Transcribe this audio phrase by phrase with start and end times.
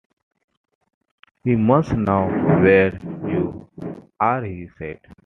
[1.45, 2.97] “We must know where
[3.31, 3.69] you
[4.19, 4.99] are,” he said.